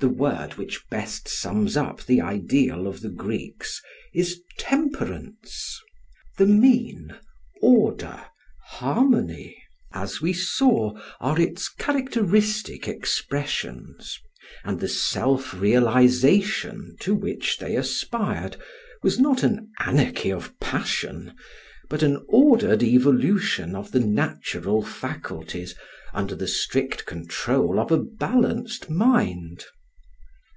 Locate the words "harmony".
8.66-9.60